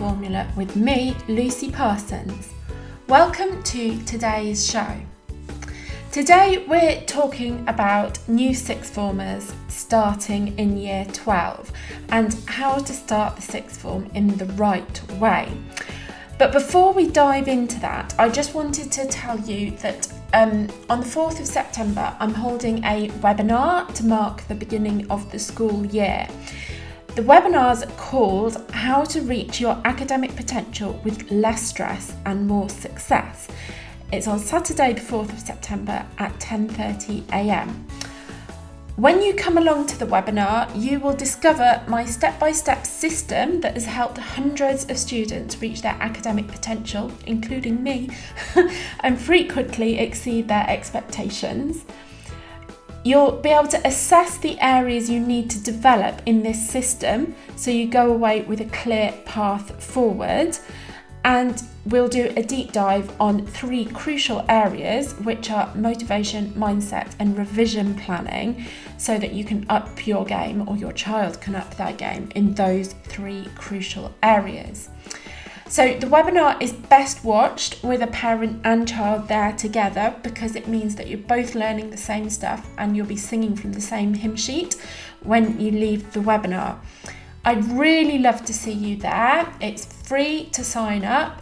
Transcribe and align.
Formula 0.00 0.50
with 0.56 0.76
me, 0.76 1.14
Lucy 1.28 1.70
Parsons. 1.70 2.54
Welcome 3.06 3.62
to 3.64 4.02
today's 4.04 4.66
show. 4.66 4.96
Today 6.10 6.64
we're 6.66 7.02
talking 7.02 7.62
about 7.68 8.18
new 8.26 8.54
sixth 8.54 8.94
formers 8.94 9.52
starting 9.68 10.58
in 10.58 10.78
year 10.78 11.04
12 11.12 11.70
and 12.08 12.32
how 12.46 12.78
to 12.78 12.92
start 12.94 13.36
the 13.36 13.42
sixth 13.42 13.82
form 13.82 14.10
in 14.14 14.38
the 14.38 14.46
right 14.54 15.12
way. 15.18 15.52
But 16.38 16.52
before 16.52 16.94
we 16.94 17.06
dive 17.06 17.46
into 17.46 17.78
that, 17.80 18.14
I 18.18 18.30
just 18.30 18.54
wanted 18.54 18.90
to 18.92 19.06
tell 19.06 19.38
you 19.40 19.72
that 19.82 20.10
um, 20.32 20.68
on 20.88 21.00
the 21.00 21.06
4th 21.06 21.40
of 21.40 21.46
September, 21.46 22.16
I'm 22.18 22.32
holding 22.32 22.82
a 22.84 23.08
webinar 23.20 23.92
to 23.96 24.06
mark 24.06 24.40
the 24.48 24.54
beginning 24.54 25.10
of 25.10 25.30
the 25.30 25.38
school 25.38 25.84
year. 25.84 26.26
The 27.20 27.26
webinar 27.26 27.72
is 27.72 27.84
called 27.98 28.64
How 28.70 29.04
to 29.04 29.20
Reach 29.20 29.60
Your 29.60 29.78
Academic 29.84 30.34
Potential 30.36 30.98
with 31.04 31.30
Less 31.30 31.60
Stress 31.60 32.14
and 32.24 32.46
More 32.46 32.70
Success. 32.70 33.46
It's 34.10 34.26
on 34.26 34.38
Saturday, 34.38 34.94
the 34.94 35.02
4th 35.02 35.30
of 35.30 35.38
September 35.38 36.06
at 36.16 36.32
10:30 36.40 37.28
a.m. 37.30 37.86
When 38.96 39.20
you 39.20 39.34
come 39.34 39.58
along 39.58 39.88
to 39.88 39.98
the 39.98 40.06
webinar, 40.06 40.70
you 40.74 40.98
will 40.98 41.12
discover 41.12 41.82
my 41.86 42.06
step 42.06 42.40
by 42.40 42.52
step 42.52 42.86
system 42.86 43.60
that 43.60 43.74
has 43.74 43.84
helped 43.84 44.16
hundreds 44.16 44.88
of 44.88 44.96
students 44.96 45.60
reach 45.60 45.82
their 45.82 45.98
academic 46.00 46.48
potential, 46.48 47.12
including 47.26 47.82
me, 47.82 48.08
and 49.00 49.20
frequently 49.20 49.98
exceed 49.98 50.48
their 50.48 50.64
expectations. 50.66 51.84
You'll 53.02 53.32
be 53.32 53.48
able 53.48 53.68
to 53.68 53.86
assess 53.86 54.36
the 54.36 54.58
areas 54.60 55.08
you 55.08 55.20
need 55.20 55.48
to 55.50 55.62
develop 55.62 56.20
in 56.26 56.42
this 56.42 56.68
system 56.68 57.34
so 57.56 57.70
you 57.70 57.88
go 57.88 58.12
away 58.12 58.42
with 58.42 58.60
a 58.60 58.66
clear 58.66 59.14
path 59.24 59.82
forward 59.82 60.58
and 61.24 61.62
we'll 61.86 62.08
do 62.08 62.32
a 62.36 62.42
deep 62.42 62.72
dive 62.72 63.10
on 63.20 63.46
three 63.46 63.84
crucial 63.84 64.44
areas, 64.48 65.12
which 65.20 65.50
are 65.50 65.74
motivation, 65.74 66.50
mindset, 66.52 67.14
and 67.18 67.36
revision 67.36 67.94
planning, 67.94 68.64
so 68.96 69.18
that 69.18 69.32
you 69.32 69.44
can 69.44 69.66
up 69.68 70.06
your 70.06 70.24
game 70.24 70.66
or 70.68 70.76
your 70.76 70.92
child 70.92 71.40
can 71.40 71.54
up 71.54 71.76
their 71.76 71.92
game 71.92 72.30
in 72.34 72.54
those 72.54 72.94
three 73.04 73.46
crucial 73.54 74.14
areas. 74.22 74.88
So, 75.70 75.94
the 75.94 76.08
webinar 76.08 76.60
is 76.60 76.72
best 76.72 77.22
watched 77.22 77.80
with 77.84 78.02
a 78.02 78.08
parent 78.08 78.60
and 78.64 78.88
child 78.88 79.28
there 79.28 79.52
together 79.52 80.16
because 80.24 80.56
it 80.56 80.66
means 80.66 80.96
that 80.96 81.06
you're 81.06 81.20
both 81.20 81.54
learning 81.54 81.90
the 81.90 81.96
same 81.96 82.28
stuff 82.28 82.68
and 82.76 82.96
you'll 82.96 83.06
be 83.06 83.16
singing 83.16 83.54
from 83.54 83.72
the 83.72 83.80
same 83.80 84.12
hymn 84.12 84.34
sheet 84.34 84.74
when 85.22 85.60
you 85.60 85.70
leave 85.70 86.12
the 86.12 86.18
webinar. 86.18 86.76
I'd 87.44 87.64
really 87.66 88.18
love 88.18 88.44
to 88.46 88.52
see 88.52 88.72
you 88.72 88.96
there. 88.96 89.48
It's 89.60 89.84
free 89.84 90.46
to 90.54 90.64
sign 90.64 91.04
up 91.04 91.40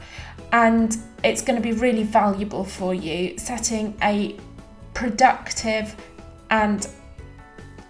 and 0.53 0.95
it's 1.25 1.41
going 1.41 1.57
to 1.57 1.63
be 1.63 1.73
really 1.73 2.03
valuable 2.03 2.65
for 2.65 2.93
you 2.93 3.39
setting 3.39 3.97
a 4.03 4.37
productive 4.93 5.97
and 6.51 6.87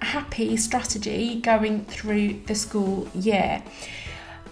happy 0.00 0.56
strategy 0.56 1.40
going 1.40 1.84
through 1.86 2.40
the 2.46 2.54
school 2.54 3.08
year. 3.12 3.60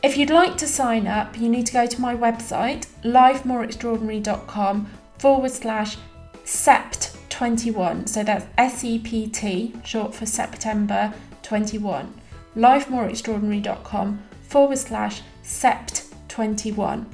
If 0.06 0.16
you'd 0.16 0.30
like 0.30 0.56
to 0.58 0.68
sign 0.68 1.08
up, 1.08 1.36
you 1.36 1.48
need 1.48 1.66
to 1.66 1.72
go 1.72 1.84
to 1.84 2.00
my 2.00 2.14
website, 2.14 2.86
lifemoreextraordinary.com 3.02 4.88
forward 5.18 5.50
slash 5.50 5.96
SEPT21. 6.44 8.08
So 8.08 8.22
that's 8.22 8.46
S 8.56 8.84
E 8.84 9.00
P 9.00 9.26
T, 9.26 9.74
short 9.84 10.14
for 10.14 10.24
September 10.24 11.12
21 11.42 12.20
lifemoreextraordinary.com 12.54 14.22
forward 14.42 14.78
slash 14.78 15.22
sept21. 15.42 17.04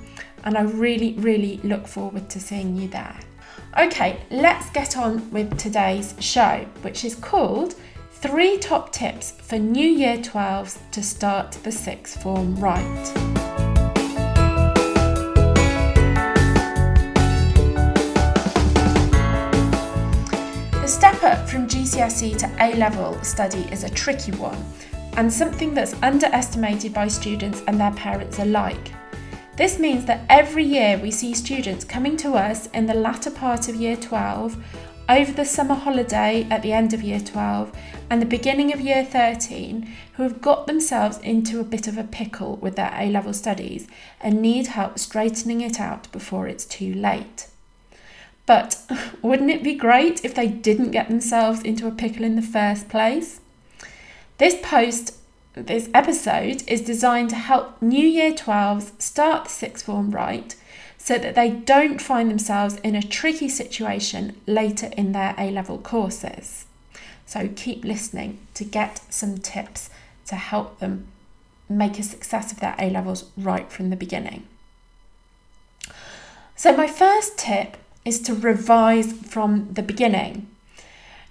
And 0.44 0.58
I 0.58 0.62
really, 0.62 1.14
really 1.14 1.60
look 1.64 1.86
forward 1.86 2.28
to 2.28 2.40
seeing 2.40 2.76
you 2.76 2.88
there. 2.88 3.18
Okay, 3.78 4.20
let's 4.30 4.68
get 4.68 4.98
on 4.98 5.30
with 5.30 5.56
today's 5.56 6.14
show, 6.20 6.66
which 6.82 7.06
is 7.06 7.14
called 7.14 7.74
Three 8.22 8.56
Top 8.56 8.92
Tips 8.92 9.32
for 9.32 9.58
New 9.58 9.84
Year 9.84 10.16
12s 10.16 10.78
to 10.92 11.02
Start 11.02 11.50
the 11.64 11.72
Sixth 11.72 12.22
Form 12.22 12.54
Right. 12.54 13.04
The 20.70 20.86
step 20.86 21.20
up 21.24 21.48
from 21.48 21.66
GCSE 21.66 22.38
to 22.38 22.56
A 22.60 22.76
level 22.76 23.20
study 23.24 23.66
is 23.72 23.82
a 23.82 23.90
tricky 23.90 24.30
one 24.30 24.64
and 25.16 25.30
something 25.30 25.74
that's 25.74 26.00
underestimated 26.00 26.94
by 26.94 27.08
students 27.08 27.64
and 27.66 27.80
their 27.80 27.90
parents 27.90 28.38
alike. 28.38 28.92
This 29.56 29.80
means 29.80 30.04
that 30.04 30.24
every 30.30 30.64
year 30.64 30.96
we 30.96 31.10
see 31.10 31.34
students 31.34 31.84
coming 31.84 32.16
to 32.18 32.34
us 32.34 32.68
in 32.68 32.86
the 32.86 32.94
latter 32.94 33.32
part 33.32 33.68
of 33.68 33.74
year 33.74 33.96
12, 33.96 34.56
over 35.08 35.32
the 35.32 35.44
summer 35.44 35.74
holiday 35.74 36.46
at 36.50 36.62
the 36.62 36.72
end 36.72 36.92
of 36.92 37.02
year 37.02 37.20
12, 37.20 37.76
and 38.10 38.20
the 38.20 38.26
beginning 38.26 38.72
of 38.72 38.80
year 38.80 39.04
13 39.04 39.90
who 40.14 40.22
have 40.22 40.40
got 40.40 40.66
themselves 40.66 41.18
into 41.18 41.60
a 41.60 41.64
bit 41.64 41.86
of 41.86 41.98
a 41.98 42.04
pickle 42.04 42.56
with 42.56 42.76
their 42.76 42.92
A 42.96 43.10
level 43.10 43.32
studies 43.32 43.88
and 44.20 44.42
need 44.42 44.68
help 44.68 44.98
straightening 44.98 45.60
it 45.60 45.80
out 45.80 46.10
before 46.12 46.46
it's 46.46 46.64
too 46.64 46.92
late. 46.94 47.48
But 48.46 48.78
wouldn't 49.22 49.50
it 49.50 49.62
be 49.62 49.74
great 49.74 50.24
if 50.24 50.34
they 50.34 50.48
didn't 50.48 50.90
get 50.90 51.08
themselves 51.08 51.62
into 51.62 51.86
a 51.86 51.92
pickle 51.92 52.24
in 52.24 52.36
the 52.36 52.42
first 52.42 52.88
place? 52.88 53.40
This 54.38 54.56
post, 54.62 55.16
this 55.54 55.88
episode, 55.94 56.62
is 56.66 56.80
designed 56.80 57.30
to 57.30 57.36
help 57.36 57.80
New 57.80 58.06
Year 58.06 58.32
12s 58.32 59.00
start 59.00 59.44
the 59.44 59.50
sixth 59.50 59.86
form 59.86 60.10
right 60.10 60.54
so 61.04 61.18
that 61.18 61.34
they 61.34 61.50
don't 61.50 62.00
find 62.00 62.30
themselves 62.30 62.76
in 62.76 62.94
a 62.94 63.02
tricky 63.02 63.48
situation 63.48 64.40
later 64.46 64.88
in 64.96 65.10
their 65.10 65.34
A 65.36 65.50
level 65.50 65.78
courses. 65.78 66.66
So 67.26 67.48
keep 67.56 67.84
listening 67.84 68.38
to 68.54 68.64
get 68.64 69.00
some 69.12 69.38
tips 69.38 69.90
to 70.26 70.36
help 70.36 70.78
them 70.78 71.08
make 71.68 71.98
a 71.98 72.04
success 72.04 72.52
of 72.52 72.60
their 72.60 72.76
A 72.78 72.88
levels 72.88 73.24
right 73.36 73.68
from 73.68 73.90
the 73.90 73.96
beginning. 73.96 74.46
So, 76.54 76.76
my 76.76 76.86
first 76.86 77.36
tip 77.36 77.78
is 78.04 78.20
to 78.20 78.34
revise 78.34 79.12
from 79.12 79.72
the 79.72 79.82
beginning. 79.82 80.46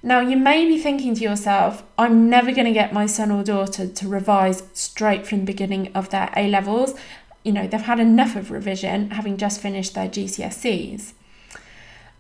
Now, 0.04 0.20
you 0.20 0.36
may 0.36 0.66
be 0.66 0.80
thinking 0.80 1.14
to 1.16 1.22
yourself, 1.22 1.84
I'm 1.98 2.30
never 2.30 2.52
going 2.52 2.66
to 2.66 2.74
get 2.74 2.92
my 2.92 3.06
son 3.06 3.32
or 3.32 3.44
daughter 3.44 3.88
to 3.88 4.08
revise 4.08 4.64
straight 4.74 5.28
from 5.28 5.40
the 5.40 5.46
beginning 5.46 5.92
of 5.94 6.10
their 6.10 6.30
A 6.36 6.50
levels. 6.50 6.96
You 7.44 7.52
know, 7.52 7.68
they've 7.68 7.82
had 7.82 8.00
enough 8.00 8.36
of 8.36 8.52
revision 8.52 9.12
having 9.12 9.38
just 9.38 9.62
finished 9.62 9.96
their 9.96 10.08
GCSEs. 10.08 11.14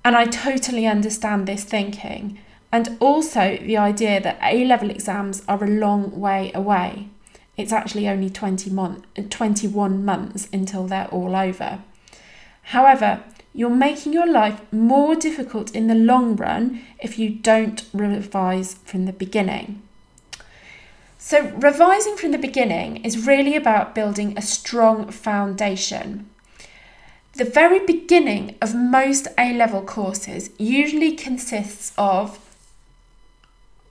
And 0.03 0.15
I 0.15 0.25
totally 0.25 0.87
understand 0.87 1.47
this 1.47 1.63
thinking, 1.63 2.39
and 2.71 2.97
also 2.99 3.57
the 3.57 3.77
idea 3.77 4.19
that 4.19 4.39
A 4.41 4.65
level 4.65 4.89
exams 4.89 5.43
are 5.47 5.63
a 5.63 5.67
long 5.67 6.19
way 6.19 6.51
away. 6.55 7.09
It's 7.55 7.71
actually 7.71 8.07
only 8.09 8.29
20 8.29 8.69
month, 8.71 9.05
21 9.29 10.03
months 10.03 10.47
until 10.51 10.87
they're 10.87 11.07
all 11.09 11.35
over. 11.35 11.83
However, 12.63 13.23
you're 13.53 13.69
making 13.69 14.13
your 14.13 14.31
life 14.31 14.61
more 14.71 15.13
difficult 15.13 15.75
in 15.75 15.87
the 15.87 15.95
long 15.95 16.35
run 16.35 16.81
if 16.99 17.19
you 17.19 17.29
don't 17.29 17.85
revise 17.93 18.75
from 18.85 19.05
the 19.05 19.13
beginning. 19.13 19.81
So, 21.23 21.51
revising 21.51 22.17
from 22.17 22.31
the 22.31 22.39
beginning 22.39 23.05
is 23.05 23.27
really 23.27 23.55
about 23.55 23.93
building 23.93 24.35
a 24.35 24.41
strong 24.41 25.11
foundation. 25.11 26.27
The 27.33 27.45
very 27.45 27.79
beginning 27.85 28.55
of 28.59 28.73
most 28.73 29.27
A 29.37 29.53
level 29.53 29.83
courses 29.83 30.49
usually 30.57 31.11
consists 31.15 31.93
of 31.95 32.39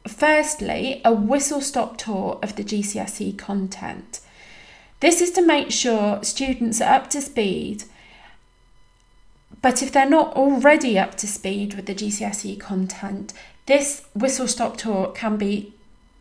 firstly 0.09 1.01
a 1.05 1.15
whistle 1.15 1.61
stop 1.61 1.99
tour 1.99 2.41
of 2.43 2.57
the 2.57 2.65
GCSE 2.65 3.39
content. 3.39 4.19
This 4.99 5.21
is 5.21 5.31
to 5.31 5.47
make 5.47 5.71
sure 5.71 6.25
students 6.25 6.81
are 6.81 6.95
up 6.95 7.11
to 7.11 7.23
speed 7.23 7.85
but 9.63 9.83
if 9.83 9.93
they're 9.93 10.09
not 10.09 10.35
already 10.35 10.99
up 10.99 11.17
to 11.17 11.27
speed 11.27 11.75
with 11.75 11.85
the 11.87 11.95
GCSE 11.95 12.59
content, 12.59 13.35
this 13.67 14.07
whistle 14.15 14.49
stop 14.49 14.79
tour 14.79 15.13
can 15.13 15.37
be 15.37 15.75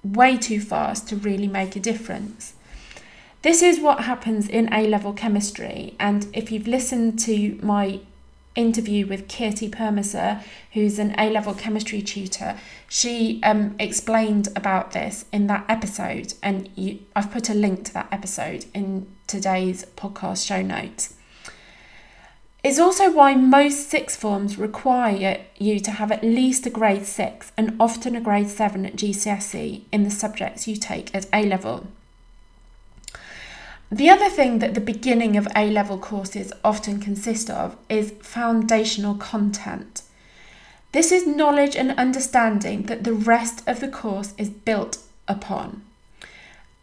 way 0.04 0.38
too 0.38 0.60
fast 0.60 1.08
to 1.10 1.16
really 1.16 1.48
make 1.48 1.76
a 1.76 1.80
difference. 1.80 2.54
This 3.42 3.62
is 3.62 3.80
what 3.80 4.02
happens 4.02 4.50
in 4.50 4.72
A 4.74 4.88
level 4.88 5.14
chemistry, 5.14 5.96
and 6.00 6.28
if 6.34 6.52
you've 6.52 6.68
listened 6.68 7.20
to 7.20 7.58
my 7.62 8.02
interview 8.56 9.08
with 9.08 9.28
Kirti 9.28 9.70
Permasa, 9.70 10.44
who's 10.74 11.00
an 11.00 11.16
A 11.18 11.30
level 11.30 11.54
chemistry 11.54 12.02
tutor, 12.02 12.58
she 12.90 13.40
um, 13.44 13.76
explained 13.80 14.50
about 14.56 14.92
this 14.92 15.26
in 15.32 15.48
that 15.48 15.66
episode, 15.70 16.34
and 16.44 16.70
you, 16.76 17.00
I've 17.16 17.32
put 17.32 17.50
a 17.50 17.54
link 17.54 17.86
to 17.86 17.94
that 17.94 18.10
episode 18.12 18.66
in 18.74 19.08
today's 19.28 19.86
podcast 19.96 20.46
show 20.46 20.62
notes. 20.62 21.14
It's 22.62 22.80
also 22.80 23.10
why 23.10 23.36
most 23.36 23.90
sixth 23.90 24.20
forms 24.20 24.58
require 24.58 25.46
you 25.58 25.80
to 25.80 25.92
have 25.92 26.12
at 26.12 26.24
least 26.24 26.66
a 26.66 26.70
grade 26.70 27.06
6 27.06 27.54
and 27.56 27.76
often 27.80 28.18
a 28.18 28.22
grade 28.22 28.50
7 28.50 28.86
at 28.86 28.98
GCSE 28.98 29.84
in 29.94 30.04
the 30.04 30.12
subjects 30.12 30.68
you 30.68 30.76
take 30.76 31.16
at 31.16 31.28
A 31.32 31.46
level. 31.46 31.88
The 33.90 34.10
other 34.10 34.30
thing 34.30 34.60
that 34.60 34.76
the 34.76 34.82
beginning 34.82 35.38
of 35.38 35.48
A 35.56 35.72
level 35.72 35.98
courses 35.98 36.52
often 36.64 37.00
consist 37.00 37.50
of 37.50 37.78
is 37.88 38.14
foundational 38.22 39.16
content. 39.16 40.04
This 40.92 41.12
is 41.14 41.26
knowledge 41.26 41.78
and 41.78 41.92
understanding 41.92 42.84
that 42.84 43.04
the 43.04 43.14
rest 43.14 43.64
of 43.68 43.80
the 43.80 43.88
course 43.88 44.34
is 44.38 44.50
built 44.50 45.00
upon. 45.28 45.84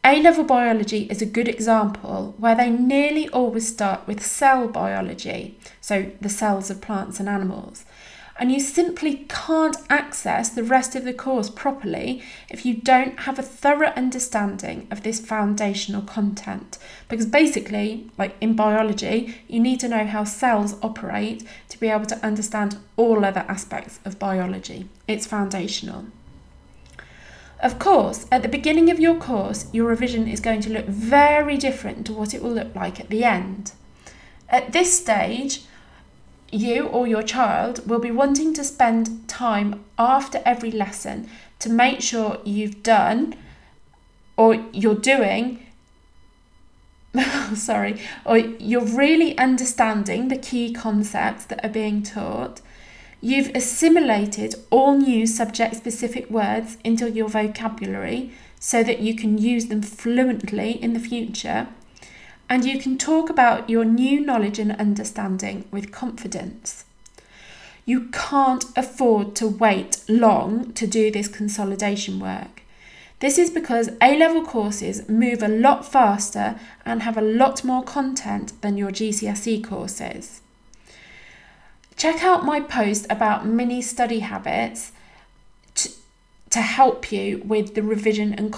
A 0.06 0.22
level 0.22 0.44
biology 0.44 1.08
is 1.10 1.20
a 1.20 1.26
good 1.26 1.48
example 1.48 2.36
where 2.38 2.54
they 2.54 2.70
nearly 2.70 3.28
always 3.30 3.66
start 3.66 4.06
with 4.06 4.24
cell 4.24 4.68
biology, 4.68 5.58
so 5.80 6.12
the 6.20 6.28
cells 6.28 6.70
of 6.70 6.80
plants 6.80 7.18
and 7.18 7.28
animals, 7.28 7.84
and 8.38 8.52
you 8.52 8.60
simply 8.60 9.26
can't 9.28 9.76
access 9.90 10.48
the 10.48 10.62
rest 10.62 10.94
of 10.94 11.02
the 11.02 11.12
course 11.12 11.50
properly 11.50 12.22
if 12.48 12.64
you 12.64 12.76
don't 12.76 13.18
have 13.20 13.40
a 13.40 13.42
thorough 13.42 13.92
understanding 13.96 14.86
of 14.92 15.02
this 15.02 15.18
foundational 15.18 16.02
content. 16.02 16.78
Because 17.08 17.26
basically, 17.26 18.08
like 18.16 18.36
in 18.40 18.54
biology, 18.54 19.34
you 19.48 19.58
need 19.58 19.80
to 19.80 19.88
know 19.88 20.06
how 20.06 20.22
cells 20.22 20.76
operate 20.82 21.42
to 21.68 21.80
be 21.80 21.88
able 21.88 22.06
to 22.06 22.24
understand 22.24 22.78
all 22.96 23.24
other 23.24 23.44
aspects 23.48 23.98
of 24.04 24.20
biology. 24.20 24.88
It's 25.08 25.26
foundational. 25.26 26.04
Of 27.60 27.78
course, 27.78 28.26
at 28.30 28.42
the 28.42 28.48
beginning 28.48 28.90
of 28.90 29.00
your 29.00 29.16
course, 29.16 29.66
your 29.72 29.86
revision 29.86 30.28
is 30.28 30.40
going 30.40 30.60
to 30.62 30.70
look 30.70 30.86
very 30.86 31.56
different 31.56 32.06
to 32.06 32.12
what 32.12 32.34
it 32.34 32.42
will 32.42 32.52
look 32.52 32.74
like 32.74 33.00
at 33.00 33.08
the 33.08 33.24
end. 33.24 33.72
At 34.48 34.72
this 34.72 34.98
stage, 34.98 35.62
you 36.52 36.86
or 36.86 37.06
your 37.06 37.22
child 37.22 37.88
will 37.88 37.98
be 37.98 38.10
wanting 38.10 38.54
to 38.54 38.64
spend 38.64 39.28
time 39.28 39.84
after 39.98 40.40
every 40.44 40.70
lesson 40.70 41.28
to 41.58 41.70
make 41.70 42.00
sure 42.00 42.40
you've 42.44 42.82
done 42.82 43.34
or 44.36 44.54
you're 44.72 44.94
doing 44.94 45.66
sorry 47.54 48.00
or 48.24 48.36
you're 48.36 48.84
really 48.84 49.36
understanding 49.38 50.28
the 50.28 50.36
key 50.36 50.72
concepts 50.72 51.46
that 51.46 51.64
are 51.64 51.70
being 51.70 52.02
taught 52.02 52.60
you've 53.26 53.50
assimilated 53.56 54.54
all 54.70 54.96
new 54.96 55.26
subject 55.26 55.74
specific 55.74 56.30
words 56.30 56.78
into 56.84 57.10
your 57.10 57.28
vocabulary 57.28 58.30
so 58.60 58.84
that 58.84 59.00
you 59.00 59.16
can 59.16 59.36
use 59.36 59.66
them 59.66 59.82
fluently 59.82 60.80
in 60.80 60.92
the 60.92 61.00
future 61.00 61.66
and 62.48 62.64
you 62.64 62.78
can 62.78 62.96
talk 62.96 63.28
about 63.28 63.68
your 63.68 63.84
new 63.84 64.20
knowledge 64.20 64.60
and 64.60 64.70
understanding 64.76 65.64
with 65.72 65.90
confidence. 65.90 66.84
You 67.84 68.08
can't 68.12 68.64
afford 68.76 69.34
to 69.36 69.48
wait 69.48 70.04
long 70.08 70.72
to 70.74 70.86
do 70.86 71.10
this 71.10 71.26
consolidation 71.26 72.20
work. 72.20 72.62
This 73.18 73.38
is 73.38 73.50
because 73.50 73.90
A 74.00 74.16
level 74.16 74.44
courses 74.44 75.08
move 75.08 75.42
a 75.42 75.48
lot 75.48 75.84
faster 75.84 76.60
and 76.84 77.02
have 77.02 77.18
a 77.18 77.22
lot 77.42 77.64
more 77.64 77.82
content 77.82 78.52
than 78.62 78.78
your 78.78 78.92
GCSE 78.92 79.64
courses. 79.64 80.42
Check 81.96 82.22
out 82.22 82.44
my 82.44 82.60
post 82.60 83.06
about 83.08 83.46
mini 83.46 83.80
study 83.80 84.20
habits 84.20 84.92
to 85.76 85.90
to 86.50 86.60
help 86.60 87.10
you 87.10 87.42
with 87.44 87.74
the 87.74 87.82
revision 87.82 88.32
and 88.34 88.52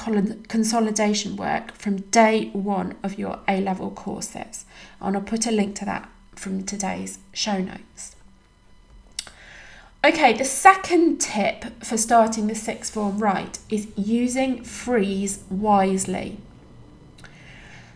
consolidation 0.49 1.37
work 1.37 1.73
from 1.73 1.99
day 2.11 2.51
one 2.53 2.97
of 3.03 3.19
your 3.19 3.39
A 3.49 3.61
level 3.61 3.91
courses. 3.91 4.67
And 5.01 5.17
I'll 5.17 5.23
put 5.23 5.47
a 5.47 5.51
link 5.51 5.77
to 5.77 5.85
that 5.85 6.09
from 6.35 6.65
today's 6.65 7.19
show 7.33 7.59
notes. 7.59 8.15
Okay, 10.05 10.33
the 10.33 10.45
second 10.45 11.19
tip 11.21 11.65
for 11.83 11.97
starting 11.97 12.47
the 12.47 12.55
sixth 12.55 12.93
form 12.93 13.19
right 13.19 13.59
is 13.71 13.89
using 13.97 14.63
frees 14.65 15.45
wisely. 15.49 16.39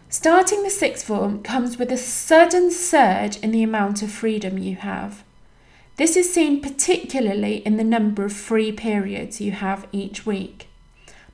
Starting 0.08 0.62
the 0.62 0.70
sixth 0.70 1.06
form 1.06 1.42
comes 1.42 1.78
with 1.78 1.90
a 1.92 1.96
sudden 1.96 2.70
surge 2.70 3.36
in 3.38 3.50
the 3.50 3.62
amount 3.62 4.02
of 4.02 4.10
freedom 4.10 4.58
you 4.58 4.76
have. 4.76 5.22
This 5.96 6.16
is 6.16 6.32
seen 6.32 6.60
particularly 6.62 7.56
in 7.56 7.76
the 7.76 7.84
number 7.84 8.24
of 8.24 8.32
free 8.32 8.72
periods 8.72 9.40
you 9.40 9.52
have 9.52 9.86
each 9.92 10.24
week. 10.24 10.68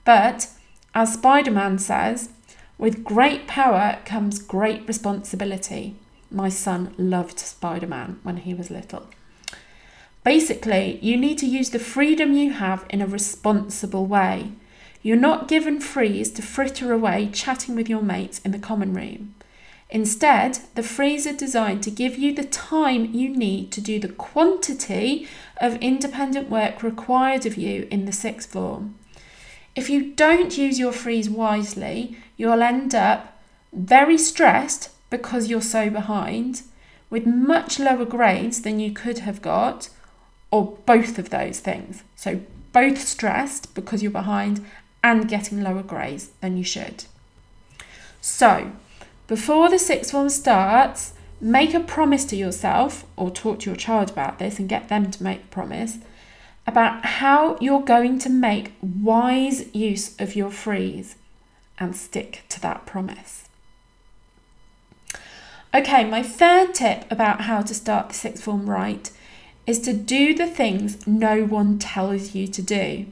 But, 0.05 0.49
as 0.95 1.15
Spider 1.15 1.53
Man 1.53 1.79
says, 1.79 2.31
with 2.77 3.05
great 3.05 3.47
power 3.47 3.99
comes 4.05 4.41
great 4.41 4.87
responsibility. 4.89 5.95
My 6.31 6.49
son 6.49 6.95
loved 6.99 7.39
Spider 7.39 7.87
Man 7.87 8.19
when 8.23 8.39
he 8.39 8.53
was 8.53 8.71
little. 8.71 9.07
Basically, 10.25 10.99
you 11.03 11.17
need 11.17 11.39
to 11.39 11.47
use 11.47 11.71
the 11.71 11.79
freedom 11.79 12.33
you 12.33 12.53
have 12.53 12.85
in 12.91 13.01
a 13.01 13.07
responsible 13.07 14.07
way. 14.07 14.53
You're 15.03 15.17
not 15.17 15.49
given 15.49 15.81
frees 15.81 16.31
to 16.33 16.43
fritter 16.43 16.93
away 16.93 17.31
chatting 17.33 17.77
with 17.77 17.89
your 17.89 18.03
mates 18.03 18.41
in 18.41 18.51
the 18.51 18.59
common 18.59 18.93
room. 18.93 19.35
Instead, 19.91 20.59
the 20.75 20.83
frees 20.83 21.27
are 21.27 21.33
designed 21.33 21.83
to 21.83 21.91
give 21.91 22.19
you 22.19 22.35
the 22.35 22.45
time 22.45 23.15
you 23.15 23.31
need 23.31 23.73
to 23.73 23.81
do 23.81 23.99
the 23.99 24.09
quantity 24.09 25.27
of 25.59 25.77
independent 25.77 26.51
work 26.51 26.83
required 26.83 27.47
of 27.47 27.57
you 27.57 27.89
in 27.91 28.05
the 28.05 28.13
sixth 28.13 28.51
form. 28.51 28.95
If 29.75 29.89
you 29.89 30.13
don't 30.13 30.59
use 30.59 30.79
your 30.79 30.93
frees 30.93 31.31
wisely, 31.31 32.19
you'll 32.37 32.63
end 32.63 32.95
up 32.95 33.39
very 33.73 34.19
stressed 34.19 34.91
because 35.09 35.49
you're 35.49 35.63
so 35.63 35.89
behind, 35.89 36.63
with 37.09 37.27
much 37.27 37.79
lower 37.79 38.05
grades 38.05 38.63
than 38.63 38.81
you 38.81 38.93
could 38.93 39.21
have 39.21 39.41
got, 39.41 39.89
or 40.51 40.77
both 40.85 41.19
of 41.19 41.31
those 41.31 41.61
things. 41.61 42.03
So, 42.15 42.41
both 42.73 42.99
stressed 42.99 43.75
because 43.75 44.03
you're 44.03 44.13
behind 44.13 44.65
and 45.03 45.29
getting 45.29 45.63
lower 45.63 45.83
grades 45.83 46.29
than 46.41 46.59
you 46.59 46.65
should. 46.65 47.05
So, 48.21 48.73
before 49.29 49.69
the 49.69 49.79
sixth 49.79 50.11
form 50.11 50.29
starts, 50.31 51.13
make 51.41 51.75
a 51.75 51.81
promise 51.81 52.25
to 52.25 52.37
yourself 52.37 53.05
or 53.17 53.31
talk 53.31 53.61
to 53.61 53.71
your 53.71 53.77
child 53.77 54.11
about 54.11 54.39
this 54.39 54.59
and 54.59 54.69
get 54.69 54.89
them 54.89 55.11
to 55.13 55.23
make 55.23 55.43
a 55.45 55.49
promise 55.49 55.99
about 56.67 57.05
how 57.05 57.57
you're 57.61 57.83
going 57.83 58.19
to 58.19 58.29
make 58.29 58.73
wise 58.83 59.73
use 59.75 60.19
of 60.21 60.35
your 60.35 60.51
frees 60.51 61.17
and 61.79 61.95
stick 61.95 62.43
to 62.49 62.61
that 62.61 62.85
promise. 62.87 63.49
Okay, 65.75 66.05
my 66.05 66.23
third 66.23 66.75
tip 66.75 67.05
about 67.11 67.43
how 67.43 67.61
to 67.61 67.75
start 67.75 68.09
the 68.09 68.15
sixth 68.15 68.45
form 68.45 68.69
right 68.69 69.11
is 69.67 69.79
to 69.81 69.93
do 69.93 70.35
the 70.35 70.47
things 70.47 71.07
no 71.07 71.45
one 71.45 71.79
tells 71.79 72.35
you 72.35 72.47
to 72.49 72.63
do. 72.63 73.07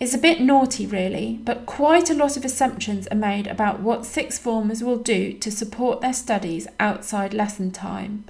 It's 0.00 0.14
a 0.14 0.18
bit 0.18 0.40
naughty, 0.40 0.86
really, 0.86 1.40
but 1.42 1.66
quite 1.66 2.08
a 2.08 2.14
lot 2.14 2.36
of 2.36 2.44
assumptions 2.44 3.08
are 3.08 3.16
made 3.16 3.48
about 3.48 3.80
what 3.80 4.06
sixth 4.06 4.40
formers 4.40 4.82
will 4.82 4.98
do 4.98 5.32
to 5.32 5.50
support 5.50 6.00
their 6.00 6.12
studies 6.12 6.68
outside 6.78 7.34
lesson 7.34 7.72
time. 7.72 8.24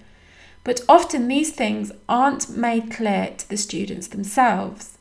But 0.65 0.81
often 0.89 1.29
these 1.29 1.53
things 1.53 1.93
aren't 2.09 2.49
made 2.49 2.91
clear 2.91 3.35
to 3.37 3.49
the 3.49 3.59
students 3.59 4.07
themselves. 4.07 4.97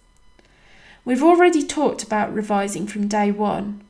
We've 1.06 1.24
already 1.24 1.66
talked 1.66 2.04
about 2.04 2.34
revising 2.34 2.86
from 2.86 3.08
day 3.08 3.32
one. 3.32 3.82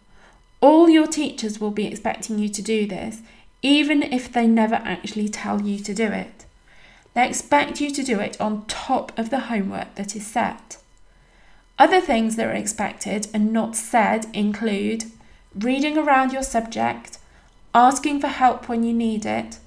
All 0.61 0.87
your 0.87 1.07
teachers 1.07 1.59
will 1.59 1.71
be 1.71 1.87
expecting 1.87 2.37
you 2.37 2.47
to 2.49 2.61
do 2.61 2.85
this, 2.85 3.21
even 3.63 4.03
if 4.03 4.31
they 4.31 4.45
never 4.45 4.75
actually 4.75 5.29
tell 5.29 5.63
you 5.63 5.79
to 5.79 5.95
do 5.95 6.05
it. 6.05 6.45
They 7.15 7.27
expect 7.27 7.81
you 7.81 7.89
to 7.89 8.03
do 8.03 8.19
it 8.19 8.39
on 8.39 8.67
top 8.67 9.17
of 9.17 9.31
the 9.31 9.39
homework 9.39 9.95
that 9.95 10.15
is 10.15 10.27
set. 10.27 10.77
Other 11.79 12.01
things 12.01 12.35
that 12.35 12.47
are 12.47 12.53
expected 12.53 13.27
and 13.33 13.53
not 13.53 13.75
said 13.75 14.25
include 14.33 15.05
reading 15.55 15.97
around 15.97 16.33
your 16.33 16.43
subject, 16.43 17.19
asking 17.73 18.19
for 18.19 18.27
help 18.27 18.67
when 18.67 18.83
you 18.83 18.93
need 18.93 19.25
it, 19.25 19.59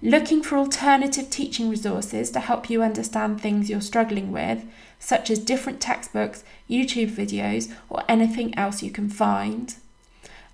looking 0.00 0.42
for 0.42 0.56
alternative 0.56 1.28
teaching 1.28 1.68
resources 1.68 2.30
to 2.30 2.40
help 2.40 2.70
you 2.70 2.82
understand 2.82 3.40
things 3.40 3.68
you're 3.68 3.80
struggling 3.80 4.32
with, 4.32 4.64
such 4.98 5.30
as 5.30 5.38
different 5.38 5.80
textbooks, 5.80 6.42
YouTube 6.70 7.10
videos, 7.10 7.72
or 7.90 8.02
anything 8.08 8.56
else 8.56 8.82
you 8.82 8.90
can 8.90 9.08
find, 9.08 9.74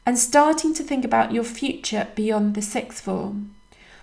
and 0.04 0.18
starting 0.18 0.74
to 0.74 0.82
think 0.82 1.04
about 1.04 1.32
your 1.32 1.44
future 1.44 2.08
beyond 2.14 2.54
the 2.54 2.62
sixth 2.62 3.00
form. 3.04 3.54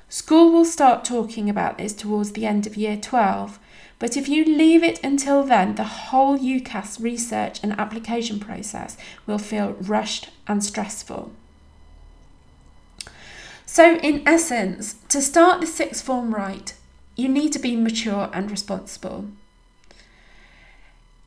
School 0.10 0.52
will 0.52 0.66
start 0.66 1.06
talking 1.06 1.50
about 1.50 1.78
this 1.78 1.94
towards 1.94 2.32
the 2.34 2.46
end 2.46 2.68
of 2.68 2.76
year 2.76 2.98
12, 2.98 3.60
but 4.02 4.18
if 4.18 4.28
you 4.28 4.44
leave 4.44 4.82
it 4.82 5.00
until 5.04 5.44
then, 5.44 5.76
the 5.76 5.84
whole 5.84 6.36
UCAS 6.36 7.00
research 7.00 7.60
and 7.62 7.80
application 7.80 8.40
process 8.40 8.98
will 9.28 9.38
feel 9.38 9.74
rushed 9.74 10.30
and 10.48 10.64
stressful. 10.64 11.32
So, 13.68 13.98
in 13.98 14.28
essence, 14.28 14.96
to 15.10 15.22
start 15.22 15.62
the 15.62 15.68
sixth 15.68 16.04
form 16.04 16.34
right, 16.34 16.74
you 17.16 17.30
need 17.30 17.54
to 17.54 17.60
be 17.60 17.76
mature 17.76 18.32
and 18.34 18.50
responsible. 18.50 19.26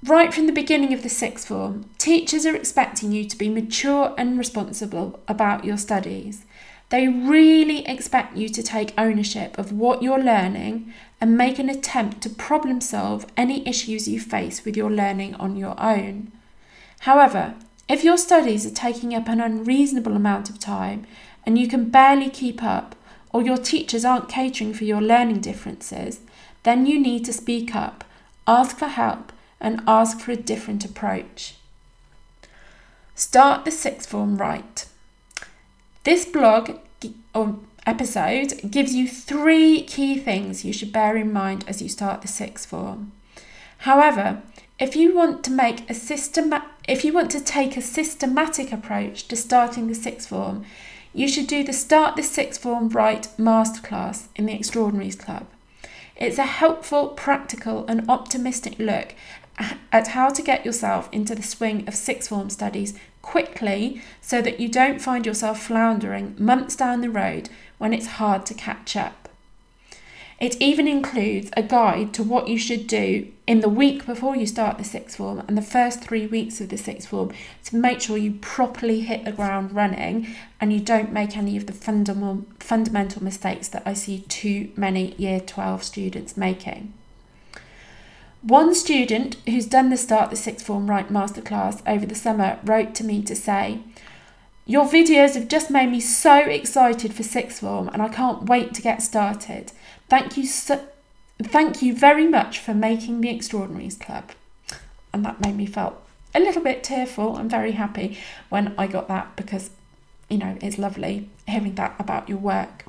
Right 0.02 0.35
from 0.35 0.47
the 0.47 0.52
beginning 0.52 0.93
of 0.93 1.04
the 1.04 1.09
sixth 1.09 1.47
form, 1.47 1.88
teachers 1.97 2.45
are 2.45 2.57
expecting 2.57 3.12
you 3.12 3.25
to 3.26 3.38
be 3.38 3.49
mature 3.49 4.16
and 4.19 4.37
responsible 4.37 5.21
about 5.28 5.64
your 5.64 5.78
studies. 5.78 6.45
They 6.90 7.08
really 7.08 7.86
expect 7.86 8.36
you 8.36 8.48
to 8.50 8.62
take 8.62 8.94
ownership 8.98 9.58
of 9.58 9.72
what 9.72 10.02
you're 10.02 10.22
learning 10.22 10.92
and 11.20 11.36
make 11.36 11.58
an 11.58 11.68
attempt 11.68 12.20
to 12.22 12.30
problem 12.30 12.80
solve 12.80 13.26
any 13.36 13.66
issues 13.66 14.06
you 14.06 14.20
face 14.20 14.64
with 14.64 14.76
your 14.76 14.90
learning 14.90 15.34
on 15.36 15.56
your 15.56 15.80
own. 15.80 16.30
However, 17.00 17.54
if 17.88 18.04
your 18.04 18.16
studies 18.16 18.64
are 18.66 18.74
taking 18.74 19.14
up 19.14 19.28
an 19.28 19.40
unreasonable 19.40 20.14
amount 20.14 20.50
of 20.50 20.58
time 20.58 21.06
and 21.44 21.58
you 21.58 21.68
can 21.68 21.90
barely 21.90 22.30
keep 22.30 22.62
up, 22.62 22.96
or 23.34 23.42
your 23.42 23.56
teachers 23.56 24.04
aren't 24.04 24.28
catering 24.28 24.72
for 24.72 24.84
your 24.84 25.02
learning 25.02 25.40
differences, 25.40 26.20
then 26.62 26.86
you 26.86 27.00
need 27.00 27.24
to 27.24 27.32
speak 27.32 27.74
up, 27.74 28.04
ask 28.46 28.78
for 28.78 28.86
help, 28.86 29.32
and 29.60 29.82
ask 29.88 30.20
for 30.20 30.30
a 30.30 30.36
different 30.36 30.84
approach. 30.84 31.56
Start 33.16 33.64
the 33.64 33.70
sixth 33.70 34.08
form 34.08 34.36
right. 34.36 34.86
This 36.04 36.26
blog 36.26 36.80
or 37.34 37.56
episode 37.87 38.70
gives 38.70 38.94
you 38.94 39.08
three 39.08 39.82
key 39.82 40.18
things 40.18 40.62
you 40.62 40.70
should 40.70 40.92
bear 40.92 41.16
in 41.16 41.32
mind 41.32 41.64
as 41.66 41.80
you 41.80 41.88
start 41.88 42.20
the 42.20 42.28
sixth 42.28 42.68
form. 42.68 43.12
However, 43.78 44.42
if 44.78 44.96
you 44.96 45.14
want 45.14 45.42
to 45.44 45.50
make 45.50 45.88
a 45.88 45.94
system 45.94 46.52
if 46.87 47.06
you 47.06 47.14
want 47.14 47.30
to 47.30 47.40
take 47.42 47.78
a 47.78 47.80
systematic 47.80 48.70
approach 48.70 49.28
to 49.28 49.37
starting 49.37 49.88
the 49.88 49.94
sixth 49.94 50.28
form, 50.28 50.66
you 51.14 51.26
should 51.26 51.46
do 51.46 51.64
the 51.64 51.73
Start 51.73 52.16
the 52.16 52.23
Sixth 52.23 52.61
Form 52.61 52.90
Right 52.90 53.26
masterclass 53.38 54.26
in 54.37 54.44
the 54.44 54.52
Extraordinaries 54.52 55.16
Club. 55.16 55.46
It's 56.16 56.37
a 56.37 56.44
helpful, 56.44 57.08
practical, 57.08 57.87
and 57.87 58.11
optimistic 58.11 58.78
look 58.78 59.14
at 59.90 60.08
how 60.08 60.28
to 60.28 60.42
get 60.42 60.66
yourself 60.66 61.08
into 61.12 61.34
the 61.34 61.42
swing 61.42 61.88
of 61.88 61.94
sixth 61.94 62.28
form 62.28 62.50
studies 62.50 62.92
quickly 63.25 64.02
so 64.21 64.43
that 64.43 64.61
you 64.61 64.69
don't 64.69 65.00
find 65.00 65.25
yourself 65.25 65.62
floundering 65.62 66.37
months 66.38 66.76
down 66.76 67.00
the 67.00 67.09
road 67.09 67.49
when 67.78 67.95
it's 67.95 68.19
hard 68.21 68.45
to 68.45 68.52
catch 68.52 68.95
up. 68.97 69.28
It 70.38 70.61
even 70.61 70.87
includes 70.87 71.50
a 71.57 71.62
guide 71.62 72.12
to 72.14 72.23
what 72.23 72.49
you 72.49 72.59
should 72.59 72.87
do 72.87 73.28
in 73.47 73.61
the 73.61 73.69
week 73.69 74.04
before 74.04 74.37
you 74.37 74.47
start 74.47 74.76
the 74.76 74.85
sixth 74.85 75.16
form 75.16 75.43
and 75.49 75.57
the 75.57 75.62
first 75.62 76.02
three 76.02 76.26
weeks 76.26 76.61
of 76.61 76.69
the 76.69 76.76
sixth 76.76 77.09
form 77.09 77.33
to 77.64 77.76
make 77.76 78.02
sure 78.02 78.19
you 78.19 78.33
properly 78.33 79.00
hit 79.00 79.25
the 79.25 79.33
ground 79.33 79.75
running 79.75 80.26
and 80.61 80.71
you 80.71 80.81
don't 80.81 81.12
make 81.12 81.35
any 81.35 81.57
of 81.57 81.66
the 81.66 81.73
fundamental, 81.73 82.45
fundamental 82.59 83.25
mistakes 83.25 83.69
that 83.69 83.85
I 83.87 83.95
see 83.95 84.21
too 84.21 84.71
many 84.76 85.14
year 85.14 85.40
12 85.40 85.83
students 85.83 86.37
making. 86.37 86.93
One 88.46 88.74
student 88.74 89.36
who's 89.46 89.64
done 89.64 89.88
the 89.88 89.96
Start 89.96 90.28
the 90.28 90.36
Sixth 90.36 90.66
Form 90.66 90.90
Right 90.90 91.08
Masterclass 91.08 91.80
over 91.86 92.04
the 92.04 92.14
summer 92.14 92.58
wrote 92.62 92.94
to 92.96 93.04
me 93.04 93.22
to 93.22 93.34
say, 93.34 93.80
Your 94.66 94.84
videos 94.84 95.34
have 95.34 95.48
just 95.48 95.70
made 95.70 95.90
me 95.90 95.98
so 95.98 96.40
excited 96.40 97.14
for 97.14 97.22
sixth 97.22 97.60
form 97.60 97.88
and 97.88 98.02
I 98.02 98.10
can't 98.10 98.42
wait 98.42 98.74
to 98.74 98.82
get 98.82 99.00
started. 99.00 99.72
Thank 100.10 100.36
you 100.36 100.44
so, 100.46 100.86
thank 101.42 101.80
you 101.80 101.96
very 101.96 102.28
much 102.28 102.58
for 102.58 102.74
making 102.74 103.22
the 103.22 103.34
Extraordinaries 103.34 103.96
Club. 103.96 104.32
And 105.14 105.24
that 105.24 105.40
made 105.40 105.56
me 105.56 105.64
feel 105.64 106.02
a 106.34 106.40
little 106.40 106.62
bit 106.62 106.84
tearful. 106.84 107.36
I'm 107.36 107.48
very 107.48 107.72
happy 107.72 108.18
when 108.50 108.74
I 108.76 108.88
got 108.88 109.08
that 109.08 109.36
because, 109.36 109.70
you 110.28 110.36
know, 110.36 110.58
it's 110.60 110.76
lovely 110.76 111.30
hearing 111.48 111.76
that 111.76 111.94
about 111.98 112.28
your 112.28 112.36
work. 112.36 112.84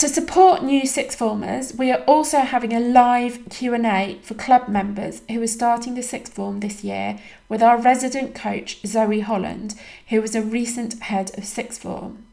To 0.00 0.08
support 0.08 0.64
new 0.64 0.86
sixth 0.86 1.18
formers, 1.18 1.74
we 1.74 1.90
are 1.90 2.02
also 2.04 2.38
having 2.38 2.72
a 2.72 2.80
live 2.80 3.40
Q&A 3.50 4.18
for 4.22 4.32
club 4.32 4.66
members 4.66 5.20
who 5.28 5.42
are 5.42 5.46
starting 5.46 5.94
the 5.94 6.02
sixth 6.02 6.32
form 6.32 6.60
this 6.60 6.82
year 6.82 7.18
with 7.50 7.62
our 7.62 7.76
resident 7.76 8.34
coach 8.34 8.80
Zoe 8.86 9.20
Holland, 9.20 9.74
who 10.08 10.22
was 10.22 10.34
a 10.34 10.40
recent 10.40 11.02
head 11.02 11.36
of 11.36 11.44
sixth 11.44 11.82
form. 11.82 12.24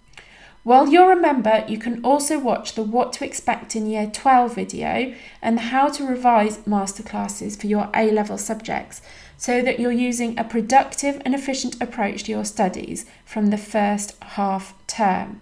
While 0.63 0.87
you're 0.87 1.11
a 1.11 1.21
member, 1.21 1.65
you 1.67 1.77
can 1.77 2.01
also 2.05 2.39
watch 2.39 2.75
the 2.75 2.83
What 2.83 3.11
to 3.13 3.25
Expect 3.25 3.75
in 3.75 3.85
Year 3.85 4.09
12 4.13 4.55
video 4.55 5.13
and 5.41 5.59
How 5.59 5.89
to 5.89 6.07
Revise 6.07 6.59
masterclasses 6.59 7.59
for 7.59 7.67
your 7.67 7.89
A 7.93 8.11
level 8.11 8.37
subjects 8.37 9.01
so 9.35 9.61
that 9.61 9.77
you're 9.77 9.91
using 9.91 10.39
a 10.39 10.45
productive 10.45 11.21
and 11.25 11.35
efficient 11.35 11.75
approach 11.81 12.23
to 12.23 12.31
your 12.31 12.45
studies 12.45 13.05
from 13.25 13.47
the 13.47 13.57
first 13.57 14.15
half 14.23 14.73
term. 14.87 15.41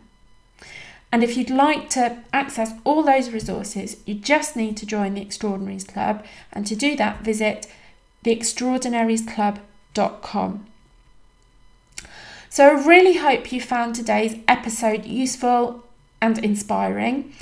And 1.12 1.24
if 1.24 1.35
you'd 1.38 1.50
like 1.50 1.89
to 1.91 2.17
access 2.33 2.74
all 2.83 3.03
those 3.03 3.31
resources, 3.31 3.97
you 4.05 4.15
just 4.15 4.55
need 4.55 4.75
to 4.77 4.85
join 4.85 5.13
the 5.13 5.21
Extraordinaries 5.21 5.85
Club. 5.85 6.25
And 6.51 6.67
to 6.67 6.75
do 6.75 6.95
that, 6.97 7.21
visit 7.21 7.67
theextraordinariesclub.com. 8.24 10.65
So 12.50 12.67
I 12.67 12.85
really 12.85 13.15
hope 13.15 13.51
you 13.51 13.62
found 13.62 13.95
today's 13.95 14.35
episode 14.47 15.05
useful 15.05 15.83
and 16.21 16.38
inspiring. 16.38 17.33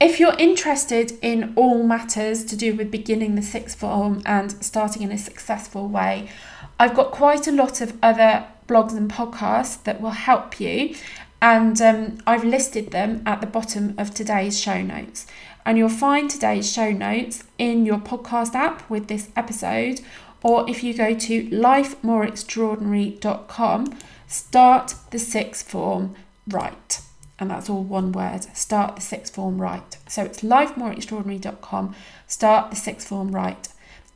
If 0.00 0.18
you're 0.18 0.36
interested 0.38 1.18
in 1.22 1.52
all 1.56 1.82
matters 1.82 2.44
to 2.46 2.56
do 2.56 2.74
with 2.74 2.90
beginning 2.90 3.34
the 3.34 3.42
sixth 3.42 3.78
form 3.78 4.22
and 4.24 4.52
starting 4.64 5.02
in 5.02 5.12
a 5.12 5.18
successful 5.18 5.88
way, 5.88 6.30
I've 6.78 6.94
got 6.94 7.12
quite 7.12 7.46
a 7.46 7.52
lot 7.52 7.80
of 7.80 7.96
other 8.02 8.46
blogs 8.66 8.96
and 8.96 9.10
podcasts 9.10 9.82
that 9.84 10.00
will 10.00 10.10
help 10.10 10.58
you, 10.58 10.96
and 11.42 11.80
um, 11.80 12.18
I've 12.26 12.44
listed 12.44 12.90
them 12.90 13.22
at 13.24 13.40
the 13.40 13.46
bottom 13.46 13.94
of 13.98 14.12
today's 14.12 14.60
show 14.60 14.82
notes. 14.82 15.26
And 15.64 15.78
you'll 15.78 15.88
find 15.88 16.28
today's 16.30 16.70
show 16.72 16.90
notes 16.90 17.44
in 17.58 17.86
your 17.86 17.98
podcast 17.98 18.54
app 18.54 18.90
with 18.90 19.06
this 19.08 19.28
episode, 19.36 20.00
or 20.42 20.68
if 20.68 20.82
you 20.82 20.94
go 20.94 21.14
to 21.14 21.48
lifemoreextraordinary.com 21.48 23.96
Start 24.30 24.94
the 25.10 25.18
sixth 25.18 25.68
form 25.68 26.14
right. 26.46 27.00
And 27.40 27.50
that's 27.50 27.68
all 27.68 27.82
one 27.82 28.12
word. 28.12 28.44
Start 28.56 28.94
the 28.94 29.02
sixth 29.02 29.34
form 29.34 29.60
right. 29.60 29.96
So 30.06 30.22
it's 30.22 30.42
lifemoreextraordinary.com. 30.42 31.96
Start 32.28 32.70
the 32.70 32.76
sixth 32.76 33.08
form 33.08 33.34
right. 33.34 33.68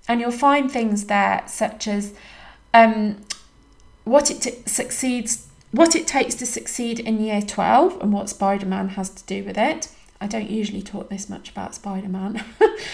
And 0.06 0.20
you'll 0.20 0.30
find 0.30 0.70
things 0.70 1.06
there 1.06 1.42
such 1.48 1.88
as 1.88 2.14
um, 2.72 3.22
what 4.04 4.30
it 4.30 4.42
t- 4.42 4.62
succeeds, 4.66 5.48
what 5.74 5.96
it 5.96 6.06
takes 6.06 6.36
to 6.36 6.46
succeed 6.46 7.00
in 7.00 7.20
year 7.20 7.42
12 7.42 8.00
and 8.00 8.12
what 8.12 8.28
Spider 8.28 8.66
Man 8.66 8.90
has 8.90 9.10
to 9.10 9.24
do 9.24 9.42
with 9.42 9.58
it. 9.58 9.88
I 10.20 10.28
don't 10.28 10.48
usually 10.48 10.82
talk 10.82 11.10
this 11.10 11.28
much 11.28 11.50
about 11.50 11.74
Spider 11.74 12.08
Man. 12.08 12.44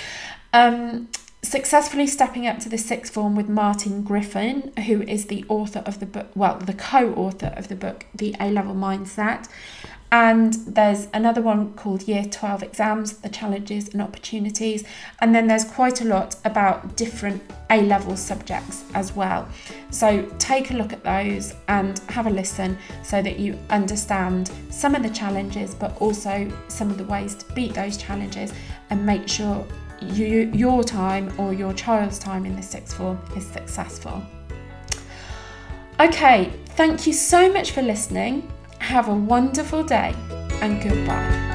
um, 0.54 1.08
successfully 1.42 2.06
stepping 2.06 2.46
up 2.46 2.58
to 2.60 2.70
the 2.70 2.78
sixth 2.78 3.12
form 3.12 3.36
with 3.36 3.50
Martin 3.50 4.02
Griffin, 4.02 4.72
who 4.86 5.02
is 5.02 5.26
the 5.26 5.44
author 5.48 5.80
of 5.80 6.00
the 6.00 6.06
book, 6.06 6.28
well, 6.34 6.58
the 6.58 6.72
co 6.72 7.12
author 7.14 7.52
of 7.54 7.68
the 7.68 7.76
book, 7.76 8.06
The 8.14 8.34
A 8.40 8.50
Level 8.50 8.74
Mindset. 8.74 9.46
And 10.12 10.54
there's 10.66 11.06
another 11.14 11.40
one 11.40 11.72
called 11.74 12.02
Year 12.08 12.24
12 12.24 12.64
Exams, 12.64 13.18
the 13.18 13.28
challenges 13.28 13.90
and 13.90 14.02
opportunities. 14.02 14.84
And 15.20 15.32
then 15.32 15.46
there's 15.46 15.64
quite 15.64 16.00
a 16.00 16.04
lot 16.04 16.34
about 16.44 16.96
different 16.96 17.40
A 17.70 17.82
level 17.82 18.16
subjects 18.16 18.84
as 18.94 19.14
well. 19.14 19.48
So 19.90 20.22
take 20.38 20.72
a 20.72 20.74
look 20.74 20.92
at 20.92 21.04
those 21.04 21.54
and 21.68 21.98
have 22.08 22.26
a 22.26 22.30
listen 22.30 22.76
so 23.04 23.22
that 23.22 23.38
you 23.38 23.56
understand 23.70 24.50
some 24.70 24.96
of 24.96 25.04
the 25.04 25.10
challenges, 25.10 25.74
but 25.74 25.96
also 26.02 26.50
some 26.66 26.90
of 26.90 26.98
the 26.98 27.04
ways 27.04 27.36
to 27.36 27.52
beat 27.54 27.74
those 27.74 27.96
challenges 27.96 28.52
and 28.90 29.06
make 29.06 29.28
sure 29.28 29.64
you, 30.02 30.50
your 30.52 30.82
time 30.82 31.32
or 31.38 31.52
your 31.52 31.72
child's 31.74 32.18
time 32.18 32.46
in 32.46 32.56
the 32.56 32.62
sixth 32.62 32.96
form 32.96 33.20
is 33.36 33.46
successful. 33.46 34.22
Okay, 36.00 36.50
thank 36.70 37.06
you 37.06 37.12
so 37.12 37.52
much 37.52 37.70
for 37.70 37.82
listening. 37.82 38.50
Have 38.80 39.08
a 39.08 39.14
wonderful 39.14 39.84
day 39.84 40.14
and 40.60 40.82
goodbye. 40.82 41.49